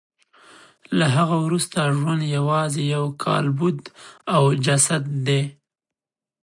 له 0.97 1.05
هغه 1.17 1.35
وروسته 1.45 1.79
ژوند 1.97 2.21
یوازې 2.37 2.83
یو 2.95 3.05
کالبد 3.23 3.79
او 4.35 4.43
جسد 4.65 5.03
دی 5.27 5.41